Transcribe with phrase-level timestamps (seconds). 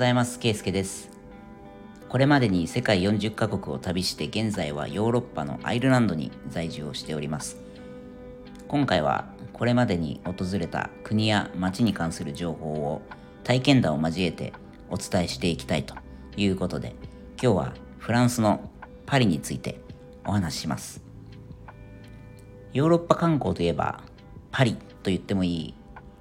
[0.00, 0.38] ございます。
[0.38, 1.10] ケイスケです。
[2.08, 7.58] これまでに世界40カ国を旅して現在はヨーロッパのアイルランドに在住をしております。
[8.66, 13.02] 今回はこれまでに訪れた国や街に関する情報を
[13.44, 14.54] 体験談を交えて
[14.88, 15.94] お伝えしていきたいと
[16.34, 16.94] いうことで
[17.32, 18.70] 今日はフランスの
[19.04, 19.82] パリについて
[20.24, 21.02] お話しします。
[22.72, 24.00] ヨーロッパ観光といえば
[24.50, 25.74] パリと言ってもいい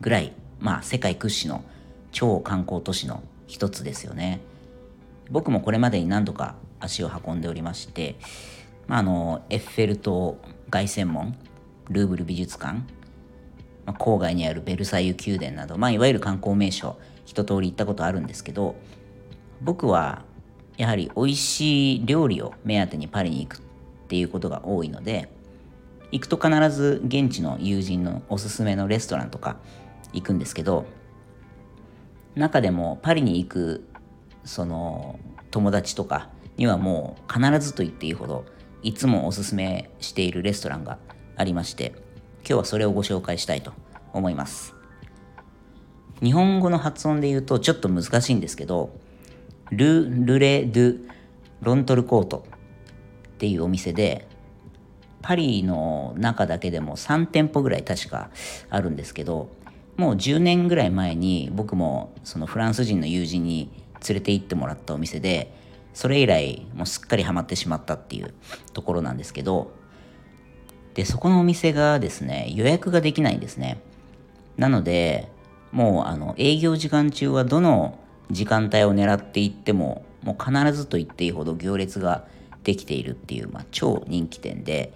[0.00, 1.62] ぐらいまあ世界屈指の
[2.10, 4.40] 超観光都市の一つですよね。
[5.30, 8.16] 僕もこれまでに何度か足を運んでおりまして、
[8.86, 10.38] まあ、あのエッフェル塔
[10.70, 11.36] 凱旋門
[11.88, 12.78] ルーブル美術館、
[13.86, 16.96] まあ、郊外にあるベルサイユ宮殿など、まあ、いわゆる観光名所
[17.26, 18.76] 一通り行ったことあるんですけど
[19.60, 20.22] 僕は
[20.76, 23.60] やはり美味しい料理を目当てにパリに行くっ
[24.08, 25.30] ていうことが多いので
[26.12, 29.58] 行くと必ず現地の友人のおすすめのレストランとか
[30.12, 30.86] 行くんですけど
[32.34, 33.88] 中でもパリに行く
[34.44, 35.18] その
[35.50, 38.44] 友達とかにはもう必ずと言っていいほど
[38.82, 40.98] いつもおすすめしているレストランが
[41.36, 41.92] ありまして
[42.40, 43.72] 今日はそれをご紹介したいと
[44.12, 44.74] 思います。
[46.22, 48.90] 日本語の発音で言うとちょっと難しいんですけど
[49.70, 51.08] ル・ルレ・ドゥ・
[51.62, 52.44] ロントルコート
[53.34, 54.28] っていうお店で
[55.22, 58.30] パリの中だけでも3店舗ぐらい確か
[58.68, 59.48] あるんですけど
[60.00, 63.70] もう10年ぐらい前に僕もそのフランス人の友人に
[64.08, 65.54] 連れて行ってもらったお店で
[65.92, 68.32] それ以来もうすっかりハマってしまったっていう
[68.72, 69.72] ところなんですけど
[70.94, 73.82] でそこのお店がですね予約ができないんですね。
[74.56, 75.28] なので
[75.70, 77.98] もうあの営業時間中はどの
[78.30, 82.24] 時間帯を狙っていってももう必ずと言っていいほど行列が
[82.64, 84.94] できているっていう、まあ、超人気店で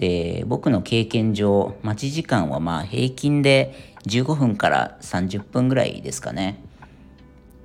[0.00, 6.64] で僕の経験上待ち時間はまあ平均で15分から30分ぐらいですかね。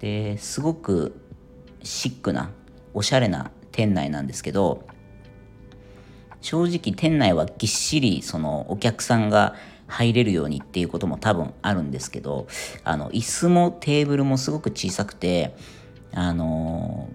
[0.01, 1.15] ですごく
[1.81, 2.51] シックな
[2.93, 4.85] おしゃれな店内なんですけど
[6.41, 9.55] 正直店内はぎっしりそのお客さんが
[9.87, 12.47] 入れるようにっていうことも多分あるんですけど
[12.83, 15.55] あの椅子もテーブルもすごく小さくて
[16.13, 17.09] あの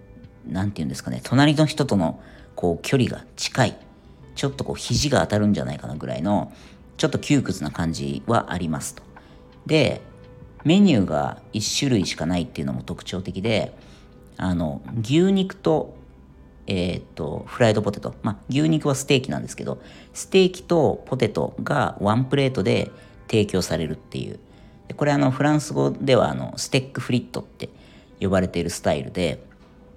[0.46, 2.22] 何て言うんですかね隣の人との
[2.54, 3.76] こう距離が近い
[4.40, 6.50] ちょっとこう肘が当たるんじゃないかなぐらいの
[6.96, 9.02] ちょっと窮屈な感じはありますと。
[9.66, 10.00] で
[10.64, 13.74] メニューが1種類しかないっていうのも特徴的で
[14.38, 15.94] あの牛肉と
[16.66, 18.14] えー、っとフライドポテト。
[18.22, 19.82] まあ牛肉はステーキなんですけど
[20.14, 22.90] ステーキとポテトがワンプレートで
[23.28, 24.40] 提供されるっていう。
[24.96, 27.68] これあのフランス語ではあのステックフリットって
[28.22, 29.44] 呼ばれているスタイルで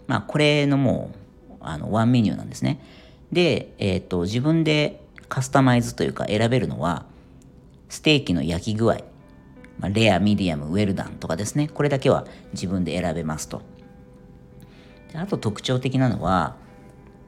[0.07, 1.11] まあこれのも
[1.49, 2.81] うあのワンメニューなんですね。
[3.33, 7.05] で、えーと、自分でカスタマイズというか選べるのは
[7.89, 8.97] ステーキの焼き具合、
[9.79, 11.67] まあ、レアミディアムウェルダンとかですね。
[11.67, 13.61] これだけは自分で選べますと。
[15.11, 16.55] であと特徴的なのは、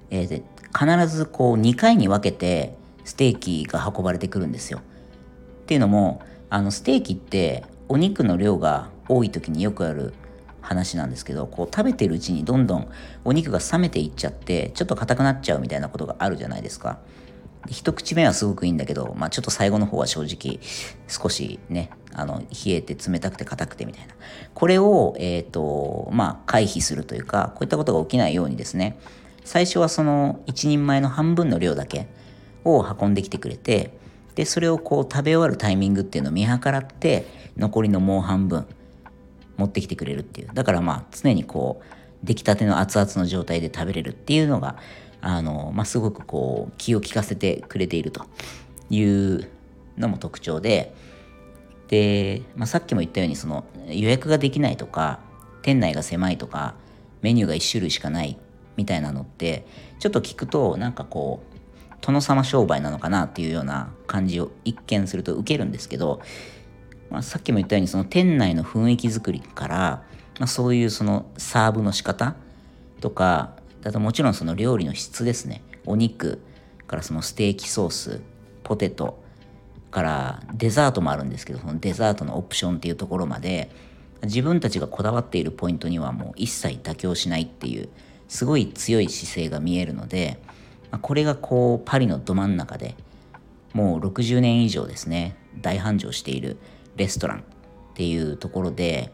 [0.09, 0.43] えー、
[0.77, 4.79] 必ずこう2回に分けてステーキが運ばれてくるんですよ。
[4.79, 10.13] っていうのもあのステーキってお肉の量が多い時によくある
[10.65, 12.91] 話なんですけどこう食べてるうちにどんどん
[13.23, 16.99] お肉が冷めていっちゃってちょっと硬くなっちゃうみたいなことがあるじゃないですか。
[17.67, 20.59] 一口目はすごくいいんだけど、まあ、ちょっと最後の方は正直
[21.07, 24.13] 少しねあの冷えて冷たくて硬くてみたいな
[24.53, 28.99] これを、えーとまあ、回避するというかこういったことが起きないようにですね
[29.43, 32.07] 最初はその一人前の半分の量だけ
[32.63, 33.97] を運んできてくれて
[34.35, 37.25] でそれをこう食べ終わるタイミングっていうのを見計らって
[37.57, 38.67] 残りのもう半分
[39.57, 40.49] 持ってきてくれるっていう。
[40.53, 41.85] だからまあ常にこう
[42.25, 44.77] 出来たての熱々の状態で食べれるっていうのが
[45.21, 48.25] あの、まあ、すごくこう気を利かせてくれていると
[48.89, 49.49] いう
[49.97, 50.93] のも特徴で。
[51.87, 55.19] で、まあ、さっきも言ったようにその予約ができないとか
[55.61, 56.73] 店内が狭いとか
[57.21, 58.39] メニューが1種類しかない
[58.75, 59.65] みたいなのって
[59.99, 61.55] ちょっと聞くとなんかこう
[62.01, 66.21] 殿様商売なのかなっていうような感じを一見すると受けるんですけど
[67.15, 70.03] まあ、さっきも言ったようにその店内の雰囲気作りから、
[70.37, 72.35] まあ、そういうそのサーブの仕方
[72.99, 75.61] とかあともちろんその料理の質ですね。
[75.85, 76.41] お肉
[76.87, 78.21] からそのステーキソース
[78.63, 79.23] ポテト
[79.91, 83.69] からデザートもあるんですけどそのデザートのオプションっていうところまで
[84.23, 87.87] 自分たちがこだわっているポイントにはもう一切妥協しないっていう
[88.27, 90.37] すごい強い姿勢が見えるので、
[90.91, 92.95] まあ、これがこうパリのど真ん中で
[93.71, 96.57] もう60年以上ですね大繁盛している
[96.95, 97.43] レストランっ
[97.93, 99.11] ていうところで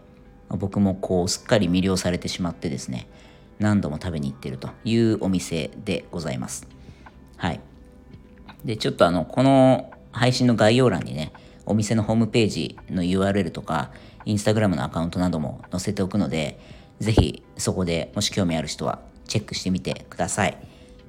[0.50, 3.08] 僕もこうすっかり魅了されてしまってですね
[3.60, 6.68] 何度も食べに行ってるというお店でございます
[7.38, 7.60] はい
[8.66, 11.32] でちょっとあのこの配信の概要欄にね
[11.66, 13.92] お店のホームページの URL とか、
[14.26, 16.60] インスタグラムのアカウントなども載せておくので、
[17.00, 20.58] ぜひそこでもし興味ある人はチェックしてみてください。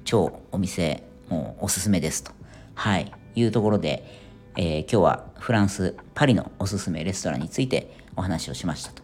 [0.05, 2.31] 超お店、もうおすすめですと。
[2.75, 3.11] はい。
[3.35, 4.22] いうところで、
[4.55, 9.03] えー、今日はフランス・パリのおすすめレストランについてお話をしましたと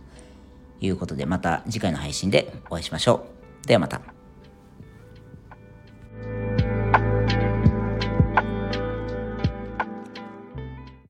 [0.80, 3.26] いうことで、また次回の配信でお会いしましょ
[3.64, 3.68] う。
[3.68, 4.19] ではまた。